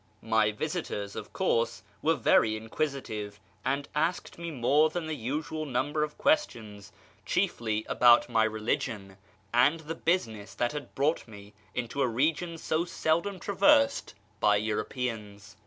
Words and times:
My 0.23 0.51
visitors, 0.51 1.15
of 1.15 1.31
course, 1.31 1.83
were 2.01 2.15
very 2.15 2.57
inquisitive, 2.57 3.39
and 3.63 3.87
asked 3.93 4.39
me 4.39 4.49
more 4.49 4.89
than 4.89 5.05
the 5.05 5.15
usual 5.15 5.63
number 5.63 6.03
of 6.03 6.17
questions, 6.17 6.91
chiefly 7.23 7.85
about 7.87 8.27
my 8.27 8.43
religion 8.45 9.17
and 9.53 9.81
the 9.81 9.93
business 9.93 10.55
that 10.55 10.71
had 10.71 10.95
brought 10.95 11.27
me 11.27 11.53
into 11.75 12.01
a 12.01 12.07
region 12.07 12.57
so 12.57 12.83
seldom 12.83 13.39
traversed 13.39 14.15
by 14.39 14.55
Europeans. 14.55 15.55